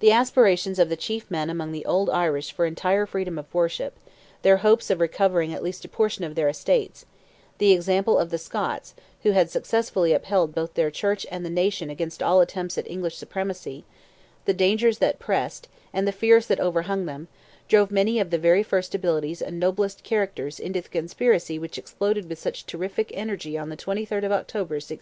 [0.00, 3.94] The aspirations of the chief men among the old Irish for entire freedom of worship,
[4.40, 7.04] their hopes of recovering at least a portion of their estates,
[7.58, 12.22] the example of the Scots, who had successfully upheld both their Church and nation against
[12.22, 13.84] all attempts at English supremacy,
[14.46, 17.28] the dangers that pressed, and the fears that overhung them,
[17.68, 22.30] drove many of the very first abilities and noblest characters into the conspiracy which exploded
[22.30, 25.00] with such terrific energy on the 23rd of October, 1641.